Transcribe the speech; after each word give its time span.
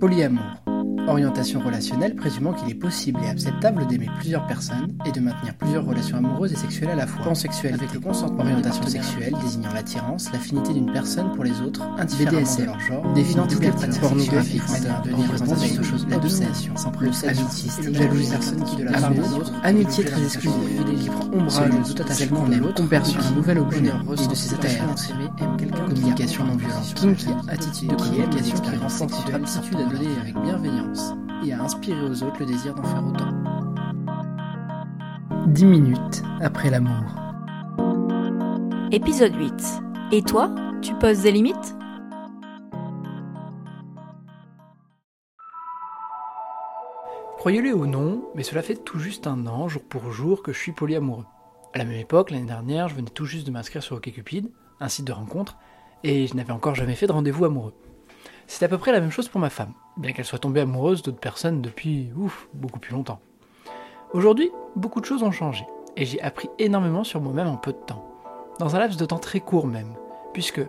Polyamour. 0.00 0.69
Orientation 1.08 1.60
relationnelle 1.60 2.14
présumant 2.14 2.52
qu'il 2.52 2.70
est 2.70 2.74
possible 2.74 3.20
et 3.24 3.28
acceptable 3.28 3.86
d'aimer 3.86 4.08
plusieurs 4.18 4.46
personnes 4.46 4.96
et 5.06 5.12
de 5.12 5.20
maintenir 5.20 5.54
plusieurs 5.54 5.84
relations 5.84 6.18
amoureuses 6.18 6.52
et 6.52 6.56
sexuelles 6.56 6.90
à 6.90 6.94
la 6.94 7.06
fois. 7.06 7.24
Pansexuel 7.24 7.74
avec 7.74 7.92
le 7.92 8.00
consentement. 8.00 8.42
Orientation 8.42 8.86
sexuelle 8.86 9.34
désignant 9.42 9.72
l'attirance, 9.72 10.32
l'affinité 10.32 10.72
d'une 10.72 10.92
personne 10.92 11.32
pour 11.32 11.44
les 11.44 11.60
autres, 11.60 11.82
indifféremment 11.98 12.56
de 12.56 12.64
leur 12.64 12.80
genre, 12.80 13.12
des 13.12 13.30
identités 13.32 13.70
pornographiques, 14.00 14.62
devenir 15.04 15.72
sur 15.72 15.84
choses 15.84 16.06
l'obsession, 16.10 16.74
le 17.00 17.28
amitié, 17.28 17.94
jalousie 17.94 18.30
personne 18.30 18.64
qui 18.64 18.76
de 18.76 18.84
la 18.84 18.92
part 19.00 19.10
des 19.10 19.32
autres, 19.34 19.52
amitié 19.62 20.04
très 20.04 20.22
exclusive, 20.22 20.84
qui 21.02 21.08
prend 21.08 21.24
ombrage 21.32 21.70
de 21.70 21.92
tout 21.92 22.02
attachement 22.02 22.40
qu'on 22.40 22.52
aime, 22.52 22.72
conversion. 22.74 23.20
un 23.20 23.34
nouvel 23.34 23.58
objet 23.58 23.78
et 23.78 24.26
de 24.26 24.34
ses 24.34 24.54
attachements 24.54 24.94
communication 25.94 26.44
non 26.44 26.56
violente, 26.56 26.94
kinky, 26.94 27.28
attitude 27.48 27.90
de 27.90 27.94
communication 27.96 28.58
qui 28.58 28.76
renforce 28.76 29.14
aptitude 29.32 29.76
à 29.76 29.84
donner 29.84 30.08
avec 30.20 30.34
bienveillance 30.42 30.89
et 31.44 31.52
à 31.52 31.62
inspirer 31.62 32.02
aux 32.02 32.22
autres 32.22 32.40
le 32.40 32.46
désir 32.46 32.74
d'en 32.74 32.82
faire 32.82 33.06
autant. 33.06 33.30
10 35.46 35.64
minutes 35.66 36.22
après 36.40 36.70
l'amour. 36.70 37.04
Épisode 38.92 39.34
8. 39.34 39.52
Et 40.12 40.22
toi, 40.22 40.54
tu 40.82 40.94
poses 40.94 41.22
des 41.22 41.32
limites? 41.32 41.76
Croyez-le 47.38 47.74
ou 47.74 47.86
non, 47.86 48.22
mais 48.34 48.42
cela 48.42 48.60
fait 48.60 48.76
tout 48.76 48.98
juste 48.98 49.26
un 49.26 49.46
an, 49.46 49.68
jour 49.68 49.82
pour 49.88 50.12
jour, 50.12 50.42
que 50.42 50.52
je 50.52 50.58
suis 50.58 50.72
polyamoureux. 50.72 51.24
À 51.72 51.78
la 51.78 51.84
même 51.84 51.98
époque, 51.98 52.30
l'année 52.30 52.46
dernière, 52.46 52.88
je 52.88 52.96
venais 52.96 53.08
tout 53.08 53.24
juste 53.24 53.46
de 53.46 53.52
m'inscrire 53.52 53.82
sur 53.82 53.96
OkCupid, 53.96 54.50
un 54.80 54.88
site 54.88 55.06
de 55.06 55.12
rencontre, 55.12 55.56
et 56.04 56.26
je 56.26 56.34
n'avais 56.34 56.52
encore 56.52 56.74
jamais 56.74 56.94
fait 56.94 57.06
de 57.06 57.12
rendez-vous 57.12 57.44
amoureux. 57.44 57.74
C'est 58.52 58.64
à 58.64 58.68
peu 58.68 58.78
près 58.78 58.90
la 58.90 59.00
même 59.00 59.12
chose 59.12 59.28
pour 59.28 59.40
ma 59.40 59.48
femme, 59.48 59.74
bien 59.96 60.12
qu'elle 60.12 60.24
soit 60.24 60.40
tombée 60.40 60.60
amoureuse 60.60 61.02
d'autres 61.02 61.20
personnes 61.20 61.62
depuis, 61.62 62.10
ouf, 62.16 62.48
beaucoup 62.52 62.80
plus 62.80 62.92
longtemps. 62.92 63.20
Aujourd'hui, 64.12 64.50
beaucoup 64.74 65.00
de 65.00 65.04
choses 65.06 65.22
ont 65.22 65.30
changé, 65.30 65.64
et 65.96 66.04
j'ai 66.04 66.20
appris 66.20 66.50
énormément 66.58 67.04
sur 67.04 67.20
moi-même 67.20 67.46
en 67.46 67.56
peu 67.56 67.70
de 67.72 67.78
temps. 67.78 68.04
Dans 68.58 68.74
un 68.74 68.80
laps 68.80 68.98
de 68.98 69.04
temps 69.04 69.20
très 69.20 69.38
court 69.38 69.68
même, 69.68 69.94
puisque 70.32 70.62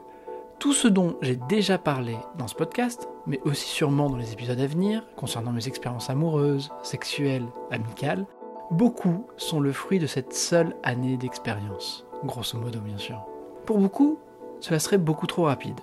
tout 0.59 0.74
ce 0.74 0.88
dont 0.88 1.18
j'ai 1.24 1.38
déjà 1.38 1.80
parlé 1.80 2.16
dans 2.38 2.48
ce 2.48 2.54
podcast, 2.54 3.09
mais 3.26 3.42
aussi 3.46 3.68
sûrement 3.68 4.12
dans 4.12 4.18
les 4.18 4.32
épisodes 4.32 4.59
à 4.59 4.68
venir, 4.68 5.04
concernant 5.16 5.52
mes 5.52 5.68
expériences 5.68 6.12
amoureuses, 6.12 6.70
sexuelles, 6.84 7.48
amicales, 7.72 8.28
beaucoup 8.70 9.26
sont 9.38 9.59
le 9.59 9.74
fruit 9.74 9.98
de 9.98 10.06
cette 10.08 10.34
seule 10.34 10.76
année 10.84 11.18
d'expérience, 11.18 12.06
grosso 12.26 12.59
modo 12.59 12.80
bien 12.80 13.00
sûr. 13.00 13.26
Pour 13.66 13.80
beaucoup, 13.80 14.20
cela 14.59 14.78
serait 14.78 15.00
beaucoup 15.00 15.26
trop 15.26 15.46
rapide 15.46 15.82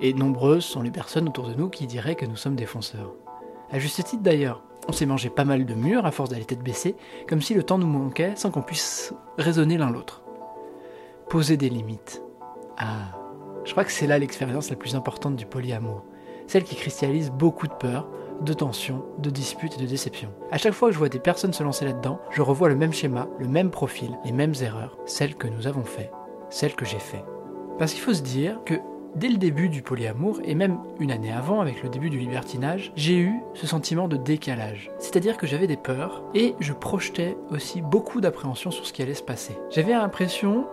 et 0.00 0.14
nombreuses 0.14 0.64
sont 0.64 0.82
les 0.82 0.90
personnes 0.90 1.28
autour 1.28 1.48
de 1.48 1.54
nous 1.54 1.68
qui 1.68 1.86
diraient 1.86 2.14
que 2.14 2.26
nous 2.26 2.36
sommes 2.36 2.56
des 2.56 2.66
fonceurs. 2.66 3.14
À 3.70 3.78
juste 3.78 4.02
titre 4.04 4.22
d'ailleurs, 4.22 4.62
on 4.88 4.92
s'est 4.92 5.06
mangé 5.06 5.28
pas 5.28 5.44
mal 5.44 5.66
de 5.66 5.74
murs 5.74 6.06
à 6.06 6.10
force 6.10 6.30
d'aller 6.30 6.44
tête 6.44 6.62
baissée, 6.62 6.96
comme 7.28 7.42
si 7.42 7.54
le 7.54 7.62
temps 7.62 7.78
nous 7.78 7.86
manquait 7.86 8.34
sans 8.36 8.50
qu'on 8.50 8.62
puisse 8.62 9.12
raisonner 9.36 9.76
l'un 9.76 9.90
l'autre. 9.90 10.22
Poser 11.28 11.56
des 11.56 11.68
limites. 11.68 12.22
Ah, 12.78 13.18
je 13.64 13.72
crois 13.72 13.84
que 13.84 13.92
c'est 13.92 14.06
là 14.06 14.18
l'expérience 14.18 14.70
la 14.70 14.76
plus 14.76 14.94
importante 14.94 15.36
du 15.36 15.44
polyamour, 15.44 16.04
celle 16.46 16.64
qui 16.64 16.76
cristallise 16.76 17.30
beaucoup 17.30 17.66
de 17.66 17.74
peur, 17.74 18.08
de 18.40 18.52
tensions, 18.52 19.04
de 19.18 19.30
disputes 19.30 19.74
et 19.76 19.82
de 19.82 19.86
déceptions. 19.86 20.32
À 20.50 20.58
chaque 20.58 20.72
fois 20.72 20.88
que 20.88 20.94
je 20.94 20.98
vois 20.98 21.08
des 21.08 21.18
personnes 21.18 21.52
se 21.52 21.62
lancer 21.62 21.84
là-dedans, 21.84 22.20
je 22.30 22.40
revois 22.40 22.68
le 22.68 22.76
même 22.76 22.92
schéma, 22.92 23.28
le 23.38 23.48
même 23.48 23.70
profil, 23.70 24.16
les 24.24 24.32
mêmes 24.32 24.54
erreurs, 24.62 24.96
celles 25.06 25.34
que 25.34 25.48
nous 25.48 25.66
avons 25.66 25.84
fait, 25.84 26.10
celles 26.48 26.76
que 26.76 26.84
j'ai 26.86 26.98
fait. 26.98 27.24
Parce 27.78 27.92
qu'il 27.92 28.02
faut 28.02 28.14
se 28.14 28.22
dire 28.22 28.60
que 28.64 28.80
Dès 29.14 29.28
le 29.28 29.36
début 29.36 29.68
du 29.68 29.82
polyamour, 29.82 30.40
et 30.44 30.54
même 30.54 30.78
une 31.00 31.10
année 31.10 31.32
avant, 31.32 31.60
avec 31.60 31.82
le 31.82 31.88
début 31.88 32.10
du 32.10 32.18
libertinage, 32.18 32.92
j'ai 32.94 33.18
eu 33.18 33.34
ce 33.54 33.66
sentiment 33.66 34.08
de 34.08 34.16
décalage. 34.16 34.90
C'est-à-dire 34.98 35.36
que 35.36 35.46
j'avais 35.46 35.66
des 35.66 35.76
peurs, 35.76 36.22
et 36.34 36.54
je 36.60 36.72
projetais 36.72 37.36
aussi 37.50 37.80
beaucoup 37.82 38.20
d'appréhension 38.20 38.70
sur 38.70 38.86
ce 38.86 38.92
qui 38.92 39.02
allait 39.02 39.14
se 39.14 39.22
passer. 39.22 39.56
J'avais 39.70 39.92
l'impression 39.92 40.66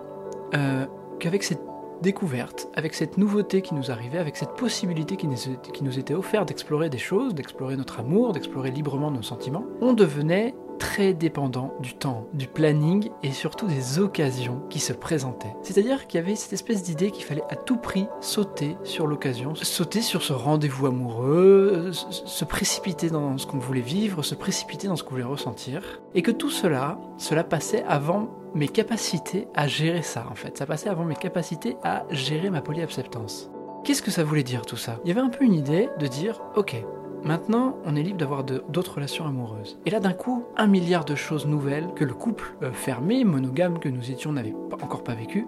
euh, 0.53 0.85
qu'avec 1.19 1.43
cette 1.43 1.61
découverte, 2.01 2.67
avec 2.75 2.93
cette 2.93 3.17
nouveauté 3.17 3.61
qui 3.61 3.73
nous 3.73 3.89
arrivait, 3.89 4.19
avec 4.19 4.35
cette 4.35 4.53
possibilité 4.55 5.15
qui 5.15 5.27
nous, 5.27 5.37
qui 5.73 5.83
nous 5.83 5.97
était 5.97 6.13
offerte 6.13 6.47
d'explorer 6.47 6.89
des 6.89 6.97
choses, 6.97 7.33
d'explorer 7.33 7.77
notre 7.77 7.99
amour, 7.99 8.33
d'explorer 8.33 8.69
librement 8.69 9.11
nos 9.11 9.21
sentiments, 9.21 9.63
on 9.81 9.93
devenait 9.93 10.53
très 10.77 11.13
dépendant 11.13 11.73
du 11.79 11.93
temps, 11.93 12.27
du 12.33 12.47
planning 12.47 13.09
et 13.23 13.31
surtout 13.31 13.67
des 13.67 13.99
occasions 13.99 14.61
qui 14.69 14.79
se 14.79 14.93
présentaient. 14.93 15.55
C'est-à-dire 15.63 16.07
qu'il 16.07 16.19
y 16.19 16.23
avait 16.23 16.35
cette 16.35 16.53
espèce 16.53 16.83
d'idée 16.83 17.11
qu'il 17.11 17.23
fallait 17.23 17.43
à 17.49 17.55
tout 17.55 17.77
prix 17.77 18.07
sauter 18.21 18.77
sur 18.83 19.07
l'occasion, 19.07 19.55
sauter 19.55 20.01
sur 20.01 20.21
ce 20.21 20.33
rendez-vous 20.33 20.87
amoureux, 20.87 21.91
se 21.91 22.45
précipiter 22.45 23.09
dans 23.09 23.37
ce 23.37 23.47
qu'on 23.47 23.59
voulait 23.59 23.81
vivre, 23.81 24.23
se 24.23 24.35
précipiter 24.35 24.87
dans 24.87 24.95
ce 24.95 25.03
qu'on 25.03 25.11
voulait 25.11 25.23
ressentir, 25.23 26.01
et 26.13 26.21
que 26.21 26.31
tout 26.31 26.49
cela, 26.49 26.97
cela 27.17 27.43
passait 27.43 27.83
avant 27.87 28.29
mes 28.53 28.67
capacités 28.67 29.47
à 29.53 29.67
gérer 29.67 30.01
ça 30.01 30.25
en 30.29 30.35
fait. 30.35 30.57
Ça 30.57 30.65
passait 30.65 30.89
avant 30.89 31.05
mes 31.05 31.15
capacités 31.15 31.77
à 31.83 32.05
gérer 32.09 32.49
ma 32.49 32.61
polyacceptance. 32.61 33.49
Qu'est-ce 33.83 34.01
que 34.01 34.11
ça 34.11 34.23
voulait 34.23 34.43
dire 34.43 34.65
tout 34.65 34.77
ça? 34.77 34.99
Il 35.03 35.09
y 35.09 35.11
avait 35.11 35.21
un 35.21 35.29
peu 35.29 35.43
une 35.43 35.53
idée 35.53 35.89
de 35.99 36.07
dire, 36.07 36.41
ok, 36.55 36.83
Maintenant, 37.25 37.77
on 37.85 37.95
est 37.95 38.03
libre 38.03 38.19
d'avoir 38.19 38.43
d'autres 38.43 38.95
relations 38.95 39.25
amoureuses. 39.25 39.79
Et 39.87 39.89
là, 39.89 39.99
d'un 39.99 40.13
coup, 40.13 40.45
un 40.57 40.67
milliard 40.67 41.05
de 41.05 41.15
choses 41.15 41.47
nouvelles 41.47 41.87
que 41.95 42.05
le 42.05 42.13
couple 42.13 42.53
euh, 42.61 42.71
fermé, 42.71 43.23
monogame 43.23 43.79
que 43.79 43.89
nous 43.89 44.11
étions 44.11 44.31
n'avait 44.31 44.53
encore 44.71 45.03
pas 45.03 45.15
vécu, 45.15 45.47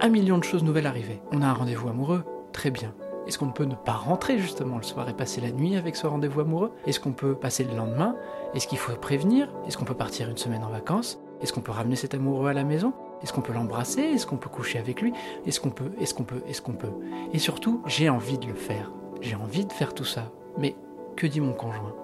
un 0.00 0.08
million 0.08 0.38
de 0.38 0.44
choses 0.44 0.62
nouvelles 0.62 0.86
arrivaient. 0.86 1.20
On 1.32 1.42
a 1.42 1.46
un 1.46 1.52
rendez-vous 1.52 1.88
amoureux, 1.88 2.22
très 2.52 2.70
bien. 2.70 2.94
Est-ce 3.26 3.38
qu'on 3.38 3.50
peut 3.50 3.64
ne 3.64 3.74
pas 3.74 3.92
rentrer 3.92 4.38
justement 4.38 4.76
le 4.76 4.84
soir 4.84 5.08
et 5.08 5.14
passer 5.14 5.40
la 5.40 5.50
nuit 5.50 5.74
avec 5.74 5.96
ce 5.96 6.06
rendez-vous 6.06 6.42
amoureux? 6.42 6.70
Est-ce 6.86 7.00
qu'on 7.00 7.10
peut 7.10 7.34
passer 7.34 7.64
le 7.64 7.76
lendemain? 7.76 8.14
Est-ce 8.54 8.68
qu'il 8.68 8.78
faut 8.78 8.94
prévenir? 8.94 9.48
Est-ce 9.66 9.76
qu'on 9.76 9.84
peut 9.84 9.94
partir 9.94 10.30
une 10.30 10.36
semaine 10.36 10.62
en 10.62 10.70
vacances? 10.70 11.18
Est-ce 11.42 11.52
qu'on 11.52 11.60
peut 11.60 11.72
ramener 11.72 11.96
cet 11.96 12.14
amoureux 12.14 12.50
à 12.50 12.52
la 12.52 12.62
maison? 12.62 12.92
Est-ce 13.24 13.32
qu'on 13.32 13.40
peut 13.40 13.52
l'embrasser? 13.52 14.02
Est-ce 14.02 14.28
qu'on 14.28 14.36
peut 14.36 14.48
coucher 14.48 14.78
avec 14.78 15.02
lui? 15.02 15.12
Est-ce 15.44 15.58
qu'on 15.58 15.70
peut 15.70 15.90
Est-ce 16.00 16.14
qu'on 16.14 16.22
peut 16.22 16.42
Est-ce 16.48 16.62
qu'on 16.62 16.74
peut? 16.74 16.92
Et 17.32 17.40
surtout, 17.40 17.82
j'ai 17.86 18.08
envie 18.08 18.38
de 18.38 18.46
le 18.46 18.54
faire. 18.54 18.92
J'ai 19.20 19.34
envie 19.34 19.66
de 19.66 19.72
faire 19.72 19.92
tout 19.92 20.04
ça. 20.04 20.30
Mais 20.56 20.76
que 21.16 21.26
dit 21.26 21.40
mon 21.40 21.52
conjoint? 21.52 21.94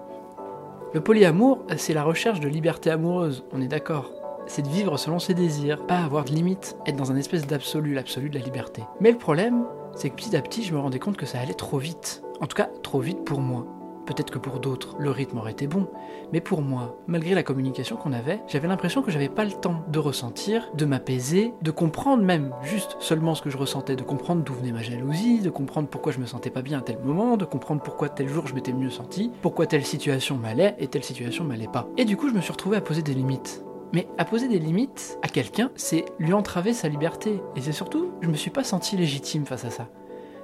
Le 0.93 1.01
polyamour, 1.01 1.59
c'est 1.77 1.93
la 1.93 2.03
recherche 2.03 2.39
de 2.39 2.47
liberté 2.47 2.89
amoureuse, 2.89 3.43
on 3.53 3.61
est 3.61 3.67
d'accord. 3.67 4.11
C'est 4.45 4.63
de 4.63 4.67
vivre 4.67 4.97
selon 4.97 5.19
ses 5.19 5.33
désirs, 5.33 5.85
pas 5.85 5.99
avoir 5.99 6.25
de 6.25 6.31
limites, 6.31 6.75
être 6.85 6.97
dans 6.97 7.11
un 7.11 7.15
espèce 7.15 7.47
d'absolu, 7.47 7.93
l'absolu 7.93 8.29
de 8.29 8.37
la 8.37 8.43
liberté. 8.43 8.83
Mais 8.99 9.11
le 9.11 9.17
problème, 9.17 9.65
c'est 9.95 10.09
que 10.09 10.15
petit 10.15 10.35
à 10.35 10.41
petit, 10.41 10.63
je 10.63 10.73
me 10.73 10.79
rendais 10.79 10.99
compte 10.99 11.17
que 11.17 11.25
ça 11.25 11.39
allait 11.39 11.53
trop 11.53 11.77
vite. 11.77 12.23
En 12.41 12.47
tout 12.47 12.57
cas, 12.57 12.69
trop 12.81 12.99
vite 12.99 13.23
pour 13.23 13.39
moi. 13.39 13.65
Peut-être 14.05 14.31
que 14.31 14.39
pour 14.39 14.59
d'autres, 14.59 14.95
le 14.99 15.11
rythme 15.11 15.37
aurait 15.37 15.51
été 15.51 15.67
bon, 15.67 15.87
mais 16.31 16.41
pour 16.41 16.61
moi, 16.61 16.97
malgré 17.07 17.35
la 17.35 17.43
communication 17.43 17.95
qu'on 17.95 18.11
avait, 18.11 18.41
j'avais 18.47 18.67
l'impression 18.67 19.01
que 19.01 19.11
j'avais 19.11 19.29
pas 19.29 19.45
le 19.45 19.51
temps 19.51 19.83
de 19.87 19.99
ressentir, 19.99 20.69
de 20.73 20.85
m'apaiser, 20.85 21.53
de 21.61 21.71
comprendre 21.71 22.23
même 22.23 22.53
juste 22.63 22.97
seulement 22.99 23.35
ce 23.35 23.41
que 23.41 23.49
je 23.49 23.57
ressentais, 23.57 23.95
de 23.95 24.03
comprendre 24.03 24.43
d'où 24.43 24.53
venait 24.53 24.71
ma 24.71 24.81
jalousie, 24.81 25.39
de 25.39 25.49
comprendre 25.49 25.87
pourquoi 25.87 26.11
je 26.11 26.19
me 26.19 26.25
sentais 26.25 26.49
pas 26.49 26.61
bien 26.61 26.79
à 26.79 26.81
tel 26.81 26.99
moment, 26.99 27.37
de 27.37 27.45
comprendre 27.45 27.81
pourquoi 27.81 28.09
tel 28.09 28.27
jour 28.27 28.47
je 28.47 28.55
m'étais 28.55 28.73
mieux 28.73 28.89
senti, 28.89 29.31
pourquoi 29.41 29.67
telle 29.67 29.85
situation 29.85 30.37
m'allait 30.37 30.75
et 30.79 30.87
telle 30.87 31.03
situation 31.03 31.43
m'allait 31.43 31.67
pas. 31.67 31.87
Et 31.97 32.05
du 32.05 32.17
coup, 32.17 32.29
je 32.29 32.33
me 32.33 32.41
suis 32.41 32.51
retrouvé 32.51 32.77
à 32.77 32.81
poser 32.81 33.01
des 33.01 33.13
limites. 33.13 33.63
Mais 33.93 34.07
à 34.17 34.25
poser 34.25 34.47
des 34.47 34.57
limites 34.57 35.19
à 35.21 35.27
quelqu'un, 35.27 35.69
c'est 35.75 36.05
lui 36.17 36.33
entraver 36.33 36.73
sa 36.73 36.89
liberté. 36.89 37.41
Et 37.55 37.61
c'est 37.61 37.71
surtout, 37.71 38.11
je 38.21 38.27
me 38.27 38.33
suis 38.33 38.49
pas 38.49 38.63
senti 38.63 38.97
légitime 38.97 39.45
face 39.45 39.65
à 39.65 39.69
ça 39.69 39.87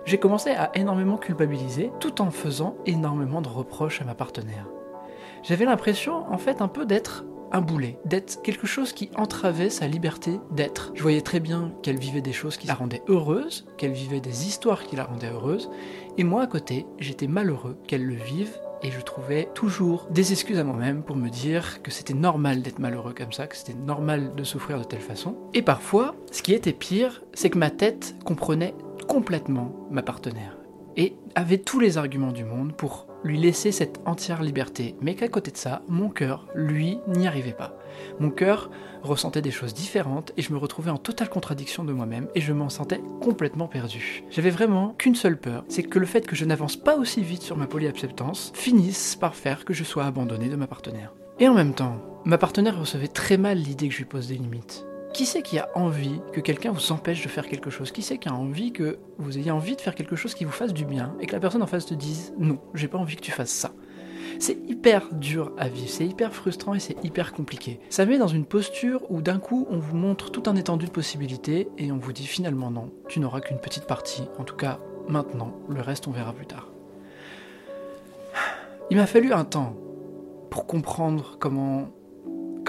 j'ai 0.09 0.17
commencé 0.17 0.49
à 0.49 0.71
énormément 0.73 1.17
culpabiliser 1.17 1.91
tout 1.99 2.19
en 2.19 2.31
faisant 2.31 2.75
énormément 2.87 3.43
de 3.43 3.47
reproches 3.47 4.01
à 4.01 4.05
ma 4.05 4.15
partenaire. 4.15 4.65
J'avais 5.43 5.65
l'impression 5.65 6.25
en 6.33 6.39
fait 6.39 6.63
un 6.63 6.67
peu 6.67 6.87
d'être 6.87 7.25
un 7.51 7.61
boulet, 7.61 7.99
d'être 8.05 8.41
quelque 8.41 8.65
chose 8.65 8.91
qui 8.91 9.11
entravait 9.15 9.69
sa 9.69 9.87
liberté 9.87 10.39
d'être. 10.49 10.91
Je 10.95 11.03
voyais 11.03 11.21
très 11.21 11.39
bien 11.39 11.73
qu'elle 11.83 11.99
vivait 11.99 12.21
des 12.21 12.33
choses 12.33 12.57
qui 12.57 12.65
la 12.65 12.73
rendaient 12.73 13.03
heureuse, 13.07 13.67
qu'elle 13.77 13.91
vivait 13.91 14.19
des 14.19 14.47
histoires 14.47 14.83
qui 14.83 14.95
la 14.95 15.03
rendaient 15.03 15.29
heureuse, 15.29 15.69
et 16.17 16.23
moi 16.23 16.41
à 16.41 16.47
côté, 16.47 16.87
j'étais 16.97 17.27
malheureux 17.27 17.77
qu'elle 17.85 18.05
le 18.05 18.15
vive 18.15 18.57
et 18.81 18.89
je 18.89 19.01
trouvais 19.01 19.47
toujours 19.53 20.07
des 20.09 20.31
excuses 20.31 20.57
à 20.57 20.63
moi-même 20.63 21.03
pour 21.03 21.17
me 21.17 21.29
dire 21.29 21.83
que 21.83 21.91
c'était 21.91 22.15
normal 22.15 22.63
d'être 22.63 22.79
malheureux 22.79 23.13
comme 23.15 23.31
ça, 23.31 23.45
que 23.45 23.55
c'était 23.55 23.77
normal 23.77 24.33
de 24.35 24.43
souffrir 24.43 24.79
de 24.79 24.85
telle 24.85 25.01
façon. 25.01 25.35
Et 25.53 25.61
parfois, 25.61 26.15
ce 26.31 26.41
qui 26.41 26.53
était 26.53 26.73
pire, 26.73 27.21
c'est 27.33 27.51
que 27.51 27.59
ma 27.59 27.69
tête 27.69 28.15
comprenait 28.25 28.73
complètement 29.09 29.73
ma 29.89 30.03
partenaire 30.03 30.55
et 30.95 31.15
avait 31.33 31.57
tous 31.57 31.79
les 31.79 31.97
arguments 31.97 32.31
du 32.31 32.45
monde 32.45 32.73
pour 32.73 33.07
lui 33.23 33.39
laisser 33.39 33.71
cette 33.71 33.99
entière 34.05 34.43
liberté, 34.43 34.95
mais 35.01 35.15
qu'à 35.15 35.27
côté 35.27 35.49
de 35.49 35.57
ça, 35.57 35.81
mon 35.87 36.09
cœur, 36.09 36.47
lui, 36.53 36.99
n'y 37.07 37.27
arrivait 37.27 37.51
pas. 37.51 37.75
Mon 38.19 38.29
cœur 38.29 38.69
ressentait 39.01 39.41
des 39.41 39.49
choses 39.49 39.73
différentes 39.73 40.31
et 40.37 40.43
je 40.43 40.53
me 40.53 40.59
retrouvais 40.59 40.91
en 40.91 40.97
totale 40.97 41.29
contradiction 41.29 41.83
de 41.83 41.91
moi-même 41.91 42.27
et 42.35 42.41
je 42.41 42.53
m'en 42.53 42.69
sentais 42.69 43.01
complètement 43.19 43.67
perdu. 43.67 44.23
J'avais 44.29 44.51
vraiment 44.51 44.93
qu'une 44.97 45.15
seule 45.15 45.37
peur, 45.37 45.65
c'est 45.69 45.83
que 45.83 45.99
le 45.99 46.05
fait 46.05 46.27
que 46.27 46.35
je 46.35 46.45
n'avance 46.45 46.77
pas 46.77 46.95
aussi 46.95 47.23
vite 47.23 47.41
sur 47.41 47.57
ma 47.57 47.65
polyacceptance 47.65 48.51
finisse 48.53 49.15
par 49.15 49.35
faire 49.35 49.65
que 49.65 49.73
je 49.73 49.83
sois 49.83 50.05
abandonné 50.05 50.49
de 50.49 50.55
ma 50.55 50.67
partenaire. 50.67 51.13
Et 51.39 51.47
en 51.47 51.55
même 51.55 51.73
temps, 51.73 51.97
ma 52.25 52.37
partenaire 52.37 52.79
recevait 52.79 53.07
très 53.07 53.37
mal 53.37 53.57
l'idée 53.57 53.87
que 53.87 53.93
je 53.93 53.99
lui 53.99 54.05
pose 54.05 54.27
des 54.27 54.35
limites. 54.35 54.85
Qui 55.13 55.25
c'est 55.25 55.41
qui 55.41 55.59
a 55.59 55.69
envie 55.75 56.21
que 56.31 56.39
quelqu'un 56.39 56.71
vous 56.71 56.91
empêche 56.91 57.23
de 57.23 57.29
faire 57.29 57.47
quelque 57.47 57.69
chose? 57.69 57.91
Qui 57.91 58.01
c'est 58.01 58.17
qui 58.17 58.29
a 58.29 58.33
envie 58.33 58.71
que 58.71 58.99
vous 59.17 59.37
ayez 59.37 59.51
envie 59.51 59.75
de 59.75 59.81
faire 59.81 59.95
quelque 59.95 60.15
chose 60.15 60.33
qui 60.33 60.45
vous 60.45 60.51
fasse 60.51 60.73
du 60.73 60.85
bien 60.85 61.15
et 61.19 61.25
que 61.25 61.33
la 61.33 61.39
personne 61.39 61.63
en 61.63 61.67
face 61.67 61.85
te 61.85 61.93
dise 61.93 62.33
non, 62.37 62.59
j'ai 62.73 62.87
pas 62.87 62.97
envie 62.97 63.15
que 63.15 63.21
tu 63.21 63.31
fasses 63.31 63.49
ça 63.49 63.71
c'est 64.39 64.57
hyper 64.67 65.13
dur 65.13 65.51
à 65.57 65.67
vivre, 65.67 65.89
c'est 65.89 66.05
hyper 66.05 66.33
frustrant 66.33 66.73
et 66.73 66.79
c'est 66.79 67.03
hyper 67.03 67.33
compliqué. 67.33 67.79
Ça 67.89 68.05
met 68.05 68.17
dans 68.17 68.27
une 68.27 68.45
posture 68.45 69.01
où 69.09 69.21
d'un 69.21 69.37
coup 69.37 69.67
on 69.69 69.79
vous 69.79 69.97
montre 69.97 70.31
tout 70.31 70.43
un 70.47 70.55
étendue 70.55 70.85
de 70.85 70.91
possibilités 70.91 71.67
et 71.77 71.91
on 71.91 71.97
vous 71.97 72.13
dit 72.13 72.25
finalement 72.25 72.71
non, 72.71 72.91
tu 73.07 73.19
n'auras 73.19 73.41
qu'une 73.41 73.59
petite 73.59 73.85
partie, 73.85 74.23
en 74.37 74.43
tout 74.43 74.55
cas 74.55 74.79
maintenant, 75.07 75.53
le 75.67 75.81
reste 75.81 76.07
on 76.07 76.11
verra 76.11 76.33
plus 76.33 76.45
tard. 76.45 76.69
Il 78.89 78.97
m'a 78.97 79.07
fallu 79.07 79.33
un 79.33 79.45
temps 79.45 79.75
pour 80.49 80.65
comprendre 80.65 81.35
comment, 81.39 81.89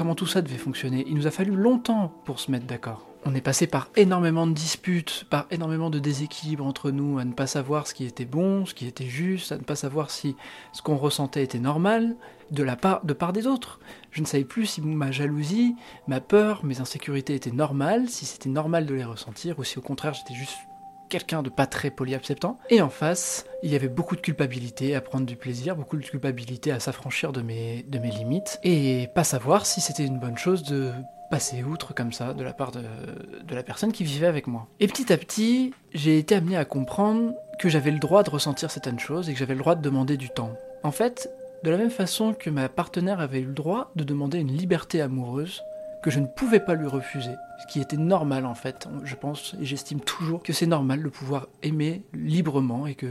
comment 0.00 0.14
tout 0.14 0.26
ça 0.26 0.40
devait 0.40 0.56
fonctionner. 0.56 1.04
Il 1.08 1.14
nous 1.14 1.26
a 1.26 1.30
fallu 1.30 1.54
longtemps 1.54 2.10
pour 2.24 2.40
se 2.40 2.50
mettre 2.50 2.64
d'accord. 2.64 3.06
On 3.26 3.34
est 3.34 3.42
passé 3.42 3.66
par 3.66 3.90
énormément 3.96 4.46
de 4.46 4.54
disputes, 4.54 5.26
par 5.28 5.46
énormément 5.50 5.90
de 5.90 5.98
déséquilibres 5.98 6.64
entre 6.64 6.90
nous, 6.90 7.18
à 7.18 7.26
ne 7.26 7.34
pas 7.34 7.46
savoir 7.46 7.86
ce 7.86 7.92
qui 7.92 8.06
était 8.06 8.24
bon, 8.24 8.64
ce 8.64 8.72
qui 8.72 8.86
était 8.86 9.04
juste, 9.04 9.52
à 9.52 9.58
ne 9.58 9.62
pas 9.62 9.76
savoir 9.76 10.10
si 10.10 10.36
ce 10.72 10.80
qu'on 10.80 10.96
ressentait 10.96 11.44
était 11.44 11.58
normal, 11.58 12.16
de 12.50 12.62
la 12.62 12.76
part, 12.76 13.02
part 13.02 13.34
des 13.34 13.46
autres. 13.46 13.78
Je 14.10 14.22
ne 14.22 14.26
savais 14.26 14.44
plus 14.44 14.64
si 14.64 14.80
ma 14.80 15.10
jalousie, 15.10 15.76
ma 16.08 16.22
peur, 16.22 16.64
mes 16.64 16.80
insécurités 16.80 17.34
étaient 17.34 17.50
normales, 17.50 18.08
si 18.08 18.24
c'était 18.24 18.48
normal 18.48 18.86
de 18.86 18.94
les 18.94 19.04
ressentir, 19.04 19.58
ou 19.58 19.64
si 19.64 19.78
au 19.78 19.82
contraire 19.82 20.14
j'étais 20.14 20.32
juste 20.32 20.56
quelqu'un 21.10 21.42
de 21.42 21.50
pas 21.50 21.66
très 21.66 21.90
polyacceptant. 21.90 22.58
Et 22.70 22.80
en 22.80 22.88
face, 22.88 23.44
il 23.62 23.70
y 23.70 23.76
avait 23.76 23.88
beaucoup 23.88 24.16
de 24.16 24.22
culpabilité 24.22 24.94
à 24.94 25.02
prendre 25.02 25.26
du 25.26 25.36
plaisir, 25.36 25.76
beaucoup 25.76 25.98
de 25.98 26.04
culpabilité 26.04 26.72
à 26.72 26.80
s'affranchir 26.80 27.32
de 27.32 27.42
mes, 27.42 27.82
de 27.82 27.98
mes 27.98 28.10
limites, 28.10 28.58
et 28.64 29.08
pas 29.14 29.24
savoir 29.24 29.66
si 29.66 29.82
c'était 29.82 30.06
une 30.06 30.18
bonne 30.18 30.38
chose 30.38 30.62
de 30.62 30.92
passer 31.30 31.62
outre 31.62 31.94
comme 31.94 32.12
ça 32.12 32.34
de 32.34 32.42
la 32.42 32.52
part 32.52 32.72
de, 32.72 32.80
de 33.46 33.54
la 33.54 33.62
personne 33.62 33.92
qui 33.92 34.04
vivait 34.04 34.26
avec 34.26 34.46
moi. 34.46 34.66
Et 34.80 34.86
petit 34.86 35.12
à 35.12 35.16
petit, 35.16 35.72
j'ai 35.92 36.18
été 36.18 36.34
amené 36.34 36.56
à 36.56 36.64
comprendre 36.64 37.34
que 37.58 37.68
j'avais 37.68 37.90
le 37.90 37.98
droit 37.98 38.22
de 38.22 38.30
ressentir 38.30 38.70
certaines 38.70 38.98
choses 38.98 39.28
et 39.28 39.34
que 39.34 39.38
j'avais 39.38 39.54
le 39.54 39.60
droit 39.60 39.74
de 39.74 39.82
demander 39.82 40.16
du 40.16 40.30
temps. 40.30 40.52
En 40.82 40.90
fait, 40.90 41.30
de 41.62 41.70
la 41.70 41.76
même 41.76 41.90
façon 41.90 42.32
que 42.32 42.50
ma 42.50 42.68
partenaire 42.68 43.20
avait 43.20 43.40
eu 43.40 43.44
le 43.44 43.52
droit 43.52 43.92
de 43.94 44.02
demander 44.02 44.38
une 44.38 44.56
liberté 44.56 45.02
amoureuse, 45.02 45.62
que 46.02 46.10
je 46.10 46.20
ne 46.20 46.26
pouvais 46.26 46.60
pas 46.60 46.74
lui 46.74 46.86
refuser, 46.86 47.34
ce 47.60 47.66
qui 47.66 47.80
était 47.80 47.96
normal 47.96 48.46
en 48.46 48.54
fait. 48.54 48.88
Je 49.04 49.14
pense 49.14 49.54
et 49.60 49.64
j'estime 49.64 50.00
toujours 50.00 50.42
que 50.42 50.52
c'est 50.52 50.66
normal 50.66 51.02
de 51.02 51.08
pouvoir 51.08 51.48
aimer 51.62 52.02
librement 52.14 52.86
et 52.86 52.94
que, 52.94 53.06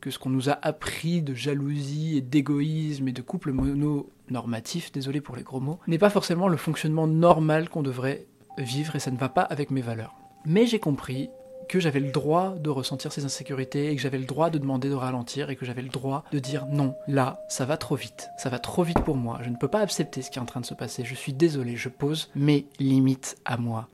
que 0.00 0.10
ce 0.10 0.18
qu'on 0.18 0.30
nous 0.30 0.50
a 0.50 0.58
appris 0.62 1.22
de 1.22 1.34
jalousie 1.34 2.16
et 2.16 2.20
d'égoïsme 2.20 3.08
et 3.08 3.12
de 3.12 3.22
couple 3.22 3.52
mononormatif, 3.52 4.92
désolé 4.92 5.20
pour 5.20 5.36
les 5.36 5.42
gros 5.42 5.60
mots, 5.60 5.78
n'est 5.86 5.98
pas 5.98 6.10
forcément 6.10 6.48
le 6.48 6.56
fonctionnement 6.56 7.06
normal 7.06 7.68
qu'on 7.68 7.82
devrait 7.82 8.26
vivre 8.58 8.96
et 8.96 9.00
ça 9.00 9.10
ne 9.10 9.18
va 9.18 9.28
pas 9.28 9.42
avec 9.42 9.70
mes 9.70 9.82
valeurs. 9.82 10.14
Mais 10.44 10.66
j'ai 10.66 10.78
compris 10.78 11.30
que 11.68 11.78
j'avais 11.78 12.00
le 12.00 12.10
droit 12.10 12.54
de 12.58 12.70
ressentir 12.70 13.12
ces 13.12 13.24
insécurités 13.24 13.90
et 13.90 13.96
que 13.96 14.02
j'avais 14.02 14.18
le 14.18 14.24
droit 14.24 14.50
de 14.50 14.58
demander 14.58 14.88
de 14.88 14.94
ralentir 14.94 15.50
et 15.50 15.56
que 15.56 15.64
j'avais 15.64 15.82
le 15.82 15.88
droit 15.88 16.24
de 16.32 16.38
dire 16.38 16.66
non, 16.66 16.96
là, 17.06 17.44
ça 17.48 17.64
va 17.64 17.76
trop 17.76 17.94
vite, 17.94 18.30
ça 18.38 18.48
va 18.48 18.58
trop 18.58 18.82
vite 18.82 19.00
pour 19.00 19.16
moi, 19.16 19.38
je 19.42 19.50
ne 19.50 19.56
peux 19.56 19.68
pas 19.68 19.80
accepter 19.80 20.22
ce 20.22 20.30
qui 20.30 20.38
est 20.38 20.42
en 20.42 20.46
train 20.46 20.60
de 20.60 20.66
se 20.66 20.74
passer, 20.74 21.04
je 21.04 21.14
suis 21.14 21.32
désolé, 21.32 21.76
je 21.76 21.88
pose 21.88 22.30
mes 22.34 22.66
limites 22.80 23.36
à 23.44 23.56
moi. 23.56 23.88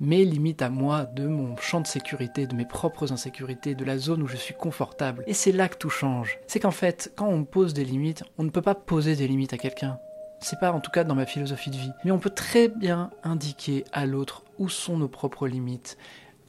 Mes 0.00 0.24
limites 0.24 0.62
à 0.62 0.70
moi 0.70 1.06
de 1.06 1.26
mon 1.26 1.56
champ 1.56 1.80
de 1.80 1.86
sécurité, 1.88 2.46
de 2.46 2.54
mes 2.54 2.64
propres 2.64 3.12
insécurités, 3.12 3.74
de 3.74 3.84
la 3.84 3.98
zone 3.98 4.22
où 4.22 4.28
je 4.28 4.36
suis 4.36 4.54
confortable. 4.54 5.24
Et 5.26 5.34
c'est 5.34 5.50
là 5.50 5.68
que 5.68 5.76
tout 5.76 5.90
change. 5.90 6.38
C'est 6.46 6.60
qu'en 6.60 6.70
fait, 6.70 7.12
quand 7.16 7.26
on 7.26 7.42
pose 7.42 7.74
des 7.74 7.84
limites, 7.84 8.22
on 8.38 8.44
ne 8.44 8.50
peut 8.50 8.62
pas 8.62 8.76
poser 8.76 9.16
des 9.16 9.26
limites 9.26 9.54
à 9.54 9.58
quelqu'un. 9.58 9.98
C'est 10.40 10.60
pas 10.60 10.70
en 10.70 10.78
tout 10.78 10.92
cas 10.92 11.02
dans 11.02 11.16
ma 11.16 11.26
philosophie 11.26 11.70
de 11.70 11.76
vie. 11.76 11.90
Mais 12.04 12.12
on 12.12 12.20
peut 12.20 12.30
très 12.30 12.68
bien 12.68 13.10
indiquer 13.24 13.82
à 13.92 14.06
l'autre 14.06 14.44
où 14.58 14.68
sont 14.68 14.98
nos 14.98 15.08
propres 15.08 15.48
limites, 15.48 15.98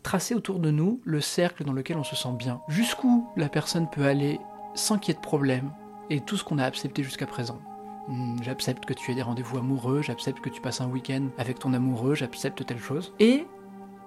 tracer 0.03 0.35
autour 0.35 0.59
de 0.59 0.71
nous 0.71 1.01
le 1.03 1.21
cercle 1.21 1.63
dans 1.63 1.73
lequel 1.73 1.97
on 1.97 2.03
se 2.03 2.15
sent 2.15 2.33
bien. 2.37 2.61
Jusqu'où 2.67 3.27
la 3.35 3.49
personne 3.49 3.89
peut 3.89 4.05
aller 4.05 4.39
sans 4.75 4.97
qu'il 4.97 5.13
y 5.13 5.17
ait 5.17 5.19
de 5.19 5.25
problème 5.25 5.71
et 6.09 6.21
tout 6.21 6.37
ce 6.37 6.43
qu'on 6.43 6.57
a 6.57 6.65
accepté 6.65 7.03
jusqu'à 7.03 7.25
présent. 7.25 7.59
Hmm, 8.07 8.37
j'accepte 8.41 8.85
que 8.85 8.93
tu 8.93 9.11
aies 9.11 9.15
des 9.15 9.21
rendez-vous 9.21 9.57
amoureux, 9.57 10.01
j'accepte 10.01 10.39
que 10.39 10.49
tu 10.49 10.61
passes 10.61 10.81
un 10.81 10.89
week-end 10.89 11.27
avec 11.37 11.59
ton 11.59 11.73
amoureux, 11.73 12.15
j'accepte 12.15 12.65
telle 12.65 12.79
chose. 12.79 13.13
Et 13.19 13.45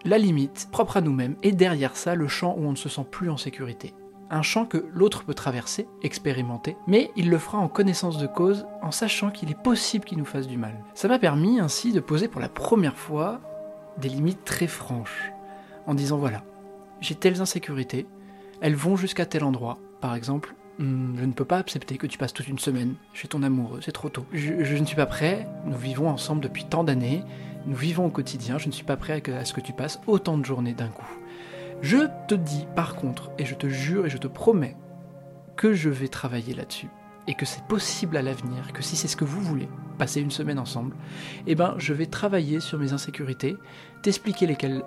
la 0.04 0.18
limite, 0.18 0.68
propre 0.72 0.96
à 0.96 1.00
nous-mêmes, 1.00 1.36
et 1.42 1.52
derrière 1.52 1.96
ça, 1.96 2.16
le 2.16 2.26
champ 2.26 2.56
où 2.58 2.64
on 2.64 2.72
ne 2.72 2.76
se 2.76 2.88
sent 2.88 3.06
plus 3.08 3.30
en 3.30 3.36
sécurité. 3.36 3.94
Un 4.30 4.42
champ 4.42 4.64
que 4.64 4.86
l'autre 4.92 5.24
peut 5.24 5.34
traverser, 5.34 5.86
expérimenter, 6.02 6.76
mais 6.86 7.10
il 7.16 7.30
le 7.30 7.38
fera 7.38 7.58
en 7.58 7.68
connaissance 7.68 8.18
de 8.18 8.26
cause, 8.26 8.66
en 8.80 8.90
sachant 8.90 9.30
qu'il 9.30 9.50
est 9.50 9.62
possible 9.62 10.04
qu'il 10.04 10.18
nous 10.18 10.24
fasse 10.24 10.48
du 10.48 10.56
mal. 10.56 10.82
Ça 10.94 11.06
m'a 11.06 11.18
permis 11.18 11.60
ainsi 11.60 11.92
de 11.92 12.00
poser 12.00 12.26
pour 12.26 12.40
la 12.40 12.48
première 12.48 12.96
fois 12.96 13.40
des 13.98 14.08
limites 14.08 14.44
très 14.44 14.66
franches 14.66 15.32
en 15.86 15.94
disant 15.94 16.18
voilà, 16.18 16.42
j'ai 17.00 17.14
telles 17.14 17.40
insécurités, 17.40 18.06
elles 18.60 18.74
vont 18.74 18.96
jusqu'à 18.96 19.26
tel 19.26 19.44
endroit. 19.44 19.78
Par 20.00 20.14
exemple, 20.14 20.54
hmm, 20.78 21.16
je 21.18 21.24
ne 21.24 21.32
peux 21.32 21.44
pas 21.44 21.58
accepter 21.58 21.96
que 21.96 22.06
tu 22.06 22.18
passes 22.18 22.32
toute 22.32 22.48
une 22.48 22.58
semaine 22.58 22.94
chez 23.12 23.28
ton 23.28 23.42
amoureux, 23.42 23.80
c'est 23.82 23.92
trop 23.92 24.08
tôt. 24.08 24.26
Je, 24.32 24.76
ne 24.76 24.84
suis 24.84 24.96
pas 24.96 25.06
prêt, 25.06 25.48
nous 25.64 25.76
vivons 25.76 26.08
ensemble 26.08 26.42
depuis 26.42 26.64
tant 26.64 26.84
d'années, 26.84 27.24
nous 27.66 27.76
vivons 27.76 28.06
au 28.06 28.10
quotidien, 28.10 28.58
je 28.58 28.66
ne 28.66 28.72
suis 28.72 28.84
pas 28.84 28.96
prêt 28.96 29.22
à 29.30 29.44
ce 29.44 29.52
que 29.52 29.60
tu 29.60 29.72
passes 29.72 30.00
autant 30.06 30.38
de 30.38 30.44
journées 30.44 30.74
d'un 30.74 30.88
coup. 30.88 31.10
Je 31.80 31.98
te 32.28 32.34
dis 32.34 32.66
par 32.76 32.96
contre, 32.96 33.30
et 33.38 33.44
je 33.44 33.54
te 33.54 33.68
jure 33.68 34.06
et 34.06 34.10
je 34.10 34.18
te 34.18 34.28
promets, 34.28 34.76
que 35.56 35.74
je 35.74 35.90
vais 35.90 36.08
travailler 36.08 36.54
là-dessus 36.54 36.88
et 37.26 37.34
que 37.34 37.46
c'est 37.46 37.64
possible 37.64 38.16
à 38.16 38.22
l'avenir, 38.22 38.72
que 38.72 38.82
si 38.82 38.96
c'est 38.96 39.08
ce 39.08 39.16
que 39.16 39.24
vous 39.24 39.40
voulez, 39.40 39.68
passer 39.98 40.20
une 40.20 40.30
semaine 40.30 40.58
ensemble, 40.58 40.96
eh 41.46 41.54
ben 41.54 41.74
je 41.78 41.92
vais 41.92 42.06
travailler 42.06 42.60
sur 42.60 42.78
mes 42.78 42.92
insécurités, 42.92 43.56
t'expliquer 44.02 44.46
lesquelles, 44.46 44.82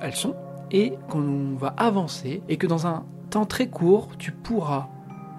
elles, 0.00 0.16
sont, 0.16 0.36
et 0.70 0.94
qu'on 1.08 1.54
va 1.54 1.68
avancer, 1.76 2.42
et 2.48 2.56
que 2.56 2.66
dans 2.66 2.86
un 2.86 3.04
temps 3.30 3.46
très 3.46 3.68
court, 3.68 4.16
tu 4.18 4.32
pourras 4.32 4.88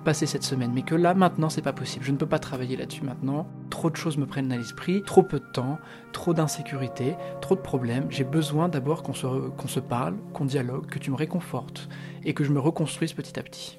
passer 0.05 0.25
cette 0.25 0.43
semaine, 0.43 0.71
mais 0.73 0.83
que 0.83 0.95
là 0.95 1.13
maintenant 1.13 1.49
c'est 1.49 1.61
pas 1.61 1.73
possible, 1.73 2.05
je 2.05 2.11
ne 2.11 2.17
peux 2.17 2.25
pas 2.25 2.39
travailler 2.39 2.77
là-dessus 2.77 3.03
maintenant, 3.03 3.47
trop 3.69 3.89
de 3.89 3.97
choses 3.97 4.17
me 4.17 4.25
prennent 4.25 4.51
à 4.51 4.57
l'esprit, 4.57 5.03
trop 5.03 5.23
peu 5.23 5.39
de 5.39 5.51
temps, 5.51 5.77
trop 6.13 6.33
d'insécurité, 6.33 7.15
trop 7.41 7.55
de 7.55 7.59
problèmes, 7.59 8.05
j'ai 8.09 8.23
besoin 8.23 8.69
d'abord 8.69 9.03
qu'on 9.03 9.13
se 9.13 9.79
parle, 9.81 10.15
qu'on 10.31 10.45
dialogue, 10.45 10.85
que 10.85 10.99
tu 10.99 11.11
me 11.11 11.17
réconfortes, 11.17 11.89
et 12.23 12.33
que 12.33 12.45
je 12.45 12.51
me 12.51 12.59
reconstruise 12.59 13.11
petit 13.11 13.37
à 13.37 13.43
petit. 13.43 13.77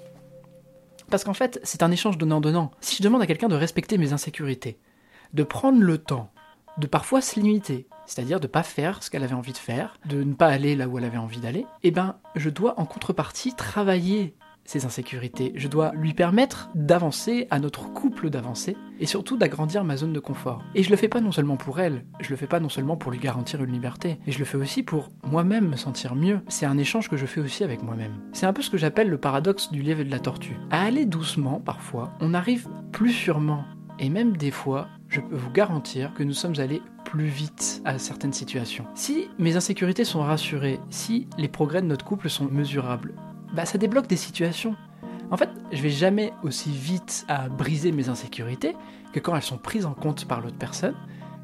Parce 1.11 1.25
qu'en 1.25 1.35
fait, 1.35 1.61
c'est 1.65 1.83
un 1.83 1.91
échange 1.91 2.19
donnant-donnant. 2.19 2.71
Si 2.81 2.97
je 2.97 3.03
demande 3.03 3.23
à 3.23 3.27
quelqu'un 3.27 3.49
de 3.49 3.57
respecter 3.57 3.99
mes 3.99 4.13
insécurités, 4.13 4.79
de 5.35 5.43
prendre 5.43 5.81
le 5.81 5.99
temps, 5.99 6.31
de 6.79 6.87
parfois 6.87 7.21
se 7.21 7.39
limiter, 7.39 7.89
c'est-à-dire 8.07 8.41
de 8.41 8.47
ne 8.47 8.53
pas 8.53 8.63
faire 8.63 9.03
ce 9.03 9.11
qu'elle 9.11 9.25
avait 9.25 9.35
envie 9.35 9.53
de 9.53 9.59
faire, 9.59 9.97
de 10.07 10.23
ne 10.23 10.35
pas 10.35 10.47
aller 10.47 10.77
là 10.77 10.89
où 10.89 10.99
elle 10.99 11.05
avait 11.05 11.19
envie 11.19 11.41
d'aller, 11.41 11.67
eh 11.83 11.91
ben, 11.91 12.17
je 12.37 12.49
dois 12.49 12.79
en 12.79 12.87
contrepartie 12.87 13.55
travailler 13.55 14.35
ses 14.71 14.87
insécurités. 14.87 15.53
Je 15.57 15.67
dois 15.67 15.91
lui 15.97 16.15
permettre 16.15 16.71
d'avancer, 16.77 17.49
à 17.51 17.59
notre 17.59 17.93
couple 17.93 18.31
d'avancer, 18.31 18.77
et 19.01 19.07
surtout 19.07 19.37
d'agrandir 19.37 19.83
ma 19.83 19.97
zone 19.97 20.13
de 20.13 20.21
confort. 20.21 20.63
Et 20.77 20.85
je 20.85 20.91
le 20.91 20.97
fais 20.97 21.09
pas 21.09 21.21
non 21.21 21.33
seulement 21.33 21.57
pour 21.57 21.81
elle, 21.81 22.05
je 22.21 22.31
le 22.31 22.37
fais 22.37 22.47
pas 22.47 22.61
non 22.61 22.69
seulement 22.69 22.97
pour 22.97 23.11
lui 23.11 23.19
garantir 23.19 23.65
une 23.65 23.73
liberté, 23.73 24.21
mais 24.25 24.33
je 24.33 24.39
le 24.39 24.45
fais 24.45 24.59
aussi 24.59 24.85
pour 24.85 25.09
moi-même 25.25 25.71
me 25.71 25.77
sentir 25.77 26.15
mieux. 26.15 26.39
C'est 26.47 26.67
un 26.67 26.79
échange 26.79 27.09
que 27.09 27.17
je 27.17 27.27
fais 27.27 27.41
aussi 27.41 27.65
avec 27.65 27.83
moi-même. 27.83 28.13
C'est 28.33 28.47
un 28.47 28.53
peu 28.53 28.63
ce 28.63 28.71
que 28.71 28.79
j'appelle 28.79 29.09
le 29.09 29.19
paradoxe 29.19 29.73
du 29.73 29.83
lièvre 29.83 30.03
et 30.03 30.05
de 30.05 30.11
la 30.13 30.21
tortue. 30.21 30.57
À 30.71 30.85
aller 30.85 31.05
doucement, 31.05 31.59
parfois, 31.59 32.13
on 32.21 32.33
arrive 32.33 32.69
plus 32.93 33.13
sûrement. 33.13 33.65
Et 33.99 34.09
même 34.09 34.37
des 34.37 34.53
fois, 34.53 34.87
je 35.09 35.21
peux 35.21 35.35
vous 35.35 35.51
garantir 35.51 36.15
que 36.15 36.23
nous 36.23 36.33
sommes 36.33 36.61
allés 36.61 36.81
plus 37.05 37.27
vite 37.27 37.83
à 37.85 37.99
certaines 37.99 38.33
situations. 38.33 38.87
Si 38.95 39.27
mes 39.41 39.57
insécurités 39.57 40.05
sont 40.05 40.21
rassurées, 40.21 40.79
si 40.91 41.27
les 41.39 41.49
progrès 41.49 41.83
de 41.83 41.89
notre 41.89 42.05
couple 42.05 42.31
sont 42.31 42.45
mesurables, 42.45 43.15
bah 43.55 43.65
ça 43.65 43.79
débloque 43.79 44.07
des 44.07 44.17
situations. 44.17 44.77
En 45.31 45.37
fait, 45.37 45.51
je 45.73 45.81
vais 45.81 45.91
jamais 45.91 46.33
aussi 46.43 46.71
vite 46.71 47.25
à 47.29 47.49
briser 47.49 47.93
mes 47.93 48.09
insécurités 48.09 48.77
que 49.13 49.21
quand 49.21 49.35
elles 49.37 49.43
sont 49.43 49.59
prises 49.59 49.87
en 49.87 49.95
compte 49.95 50.25
par 50.27 50.41
l'autre 50.41 50.59
personne, 50.59 50.95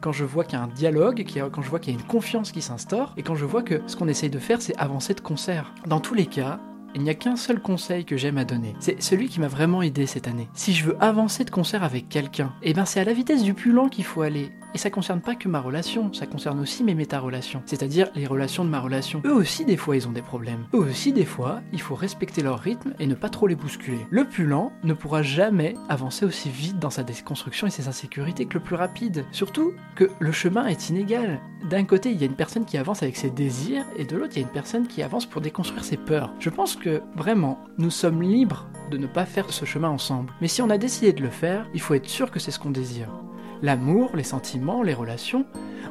quand 0.00 0.12
je 0.12 0.24
vois 0.24 0.44
qu'il 0.44 0.58
y 0.58 0.60
a 0.60 0.64
un 0.64 0.68
dialogue, 0.68 1.24
quand 1.52 1.62
je 1.62 1.68
vois 1.68 1.78
qu'il 1.78 1.94
y 1.94 1.96
a 1.96 2.00
une 2.00 2.06
confiance 2.06 2.52
qui 2.52 2.62
s'instaure, 2.62 3.12
et 3.16 3.22
quand 3.22 3.34
je 3.34 3.44
vois 3.44 3.62
que 3.62 3.82
ce 3.86 3.96
qu'on 3.96 4.08
essaye 4.08 4.30
de 4.30 4.38
faire, 4.38 4.60
c'est 4.60 4.76
avancer 4.76 5.14
de 5.14 5.20
concert. 5.20 5.72
Dans 5.86 6.00
tous 6.00 6.14
les 6.14 6.26
cas, 6.26 6.60
il 6.94 7.02
n'y 7.02 7.10
a 7.10 7.14
qu'un 7.14 7.36
seul 7.36 7.60
conseil 7.60 8.04
que 8.04 8.16
j'aime 8.16 8.38
à 8.38 8.44
donner. 8.44 8.74
C'est 8.80 9.02
celui 9.02 9.28
qui 9.28 9.40
m'a 9.40 9.48
vraiment 9.48 9.82
aidé 9.82 10.06
cette 10.06 10.28
année. 10.28 10.48
Si 10.54 10.72
je 10.72 10.84
veux 10.86 10.96
avancer 11.02 11.44
de 11.44 11.50
concert 11.50 11.84
avec 11.84 12.08
quelqu'un, 12.08 12.54
eh 12.62 12.72
ben 12.72 12.84
c'est 12.84 13.00
à 13.00 13.04
la 13.04 13.12
vitesse 13.12 13.42
du 13.42 13.52
plus 13.52 13.72
lent 13.72 13.88
qu'il 13.88 14.04
faut 14.04 14.22
aller. 14.22 14.50
Et 14.76 14.78
ça 14.78 14.90
concerne 14.90 15.22
pas 15.22 15.36
que 15.36 15.48
ma 15.48 15.58
relation, 15.58 16.12
ça 16.12 16.26
concerne 16.26 16.60
aussi 16.60 16.84
mes 16.84 16.94
méta-relations, 16.94 17.62
c'est-à-dire 17.64 18.10
les 18.14 18.26
relations 18.26 18.62
de 18.62 18.68
ma 18.68 18.78
relation. 18.78 19.22
Eux 19.24 19.32
aussi, 19.32 19.64
des 19.64 19.78
fois, 19.78 19.96
ils 19.96 20.06
ont 20.06 20.12
des 20.12 20.20
problèmes. 20.20 20.66
Eux 20.74 20.80
aussi, 20.80 21.14
des 21.14 21.24
fois, 21.24 21.62
il 21.72 21.80
faut 21.80 21.94
respecter 21.94 22.42
leur 22.42 22.58
rythme 22.58 22.92
et 22.98 23.06
ne 23.06 23.14
pas 23.14 23.30
trop 23.30 23.46
les 23.46 23.54
bousculer. 23.54 24.06
Le 24.10 24.26
plus 24.26 24.44
lent 24.44 24.72
ne 24.84 24.92
pourra 24.92 25.22
jamais 25.22 25.76
avancer 25.88 26.26
aussi 26.26 26.50
vite 26.50 26.78
dans 26.78 26.90
sa 26.90 27.04
déconstruction 27.04 27.66
et 27.66 27.70
ses 27.70 27.88
insécurités 27.88 28.44
que 28.44 28.58
le 28.58 28.62
plus 28.62 28.76
rapide. 28.76 29.24
Surtout 29.32 29.72
que 29.94 30.10
le 30.20 30.30
chemin 30.30 30.66
est 30.66 30.90
inégal. 30.90 31.40
D'un 31.70 31.84
côté, 31.84 32.10
il 32.10 32.20
y 32.20 32.24
a 32.24 32.26
une 32.26 32.36
personne 32.36 32.66
qui 32.66 32.76
avance 32.76 33.02
avec 33.02 33.16
ses 33.16 33.30
désirs 33.30 33.86
et 33.96 34.04
de 34.04 34.14
l'autre, 34.14 34.34
il 34.36 34.40
y 34.40 34.44
a 34.44 34.46
une 34.46 34.52
personne 34.52 34.86
qui 34.86 35.02
avance 35.02 35.24
pour 35.24 35.40
déconstruire 35.40 35.84
ses 35.86 35.96
peurs. 35.96 36.34
Je 36.38 36.50
pense 36.50 36.76
que 36.76 37.00
vraiment, 37.16 37.64
nous 37.78 37.90
sommes 37.90 38.20
libres 38.20 38.66
de 38.90 38.98
ne 38.98 39.06
pas 39.06 39.24
faire 39.24 39.50
ce 39.54 39.64
chemin 39.64 39.88
ensemble. 39.88 40.34
Mais 40.42 40.48
si 40.48 40.60
on 40.60 40.68
a 40.68 40.76
décidé 40.76 41.14
de 41.14 41.22
le 41.22 41.30
faire, 41.30 41.66
il 41.72 41.80
faut 41.80 41.94
être 41.94 42.10
sûr 42.10 42.30
que 42.30 42.38
c'est 42.38 42.50
ce 42.50 42.58
qu'on 42.58 42.70
désire 42.70 43.08
l'amour, 43.62 44.16
les 44.16 44.22
sentiments, 44.22 44.82
les 44.82 44.94
relations, 44.94 45.46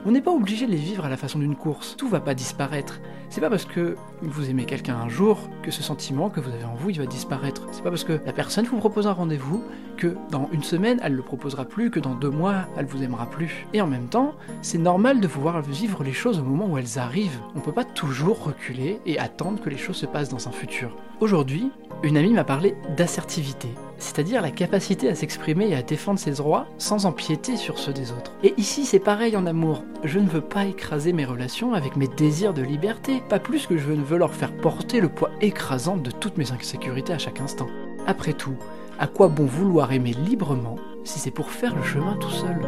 On 0.08 0.12
n'est 0.12 0.22
pas 0.22 0.32
obligé 0.32 0.68
de 0.68 0.72
les 0.72 0.78
vivre 0.78 1.06
à 1.06 1.10
la 1.10 1.18
façon 1.18 1.40
d'une 1.40 1.56
course. 1.56 1.96
Tout 1.98 2.08
va 2.08 2.20
pas 2.20 2.36
disparaître. 2.36 3.00
C'est 3.30 3.42
pas 3.42 3.50
parce 3.50 3.66
que 3.66 3.96
vous 4.22 4.52
aimez 4.52 4.66
quelqu'un 4.66 4.96
un 4.98 5.10
jour 5.10 5.40
que 5.64 5.72
ce 5.72 5.82
sentiment 5.82 6.30
que 6.30 6.40
vous 6.40 6.52
avez 6.52 6.64
en 6.64 6.76
vous, 6.76 6.92
il 6.92 7.00
va 7.00 7.08
disparaître. 7.08 7.68
C'est 7.72 7.82
pas 7.82 7.90
parce 7.90 8.04
que 8.04 8.20
la 8.24 8.32
personne 8.32 8.66
vous 8.66 8.78
propose 8.78 9.08
un 9.08 9.14
rendez-vous 9.14 9.64
que 9.98 10.16
dans 10.30 10.48
une 10.52 10.62
semaine, 10.62 11.00
elle 11.02 11.14
le 11.14 11.24
proposera 11.24 11.66
plus, 11.66 11.90
que 11.90 12.00
dans 12.00 12.14
deux 12.14 12.30
mois, 12.30 12.68
elle 12.78 12.86
vous 12.86 13.02
aimera 13.02 13.26
plus. 13.26 13.66
Et 13.74 13.82
en 13.82 13.88
même 13.88 14.08
temps, 14.08 14.36
c'est 14.62 14.78
normal 14.78 15.22
de 15.22 15.28
pouvoir 15.28 15.62
vivre 15.64 16.04
les 16.04 16.14
choses 16.14 16.38
au 16.38 16.44
moment 16.44 16.68
où 16.68 16.78
elles 16.78 17.00
arrivent. 17.00 17.40
On 17.56 17.60
peut 17.60 17.72
pas 17.72 17.84
toujours 17.84 18.44
reculer 18.44 19.00
et 19.08 19.18
attendre 19.18 19.60
que 19.60 19.72
les 19.72 19.78
choses 19.78 19.98
se 19.98 20.06
passent 20.06 20.30
dans 20.30 20.48
un 20.48 20.52
futur. 20.52 20.96
Aujourd'hui, 21.20 21.72
une 22.04 22.18
amie 22.18 22.34
m'a 22.34 22.44
parlé 22.44 22.76
d'assertivité, 22.96 23.70
c'est-à-dire 23.98 24.42
la 24.42 24.52
capacité 24.52 25.10
à 25.10 25.16
s'exprimer 25.16 25.70
et 25.70 25.75
à 25.75 25.82
défendre 25.82 26.20
ses 26.20 26.32
droits 26.32 26.68
sans 26.78 27.06
empiéter 27.06 27.58
sur 27.58 27.78
ceux 27.78 27.94
des 27.94 28.12
autres. 28.12 28.34
Et 28.44 28.54
ici, 28.58 28.86
c'est 28.86 29.00
pareil 29.00 29.36
en 29.38 29.46
amour. 29.46 29.84
Je 30.04 30.20
ne 30.20 30.28
veux 30.28 30.42
pas 30.42 30.66
écraser 30.66 31.14
mes 31.14 31.25
relations 31.25 31.74
avec 31.74 31.96
mes 31.96 32.08
désirs 32.08 32.54
de 32.54 32.62
liberté, 32.62 33.22
pas 33.30 33.40
plus 33.40 33.68
que 33.68 33.78
je 33.78 33.92
ne 33.92 34.04
veux 34.04 34.18
leur 34.18 34.34
faire 34.34 34.56
porter 34.56 35.02
le 35.02 35.10
poids 35.10 35.32
écrasant 35.42 35.98
de 35.98 36.12
toutes 36.12 36.38
mes 36.38 36.52
insécurités 36.52 37.14
à 37.14 37.18
chaque 37.18 37.42
instant. 37.42 37.68
Après 38.08 38.34
tout, 38.34 38.56
à 39.00 39.08
quoi 39.08 39.28
bon 39.28 39.46
vouloir 39.46 39.92
aimer 39.92 40.14
librement 40.14 40.78
si 41.04 41.20
c'est 41.20 41.32
pour 41.32 41.52
faire 41.52 41.75
le 41.75 41.84
chemin 41.84 42.16
tout 42.18 42.32
seul? 42.32 42.60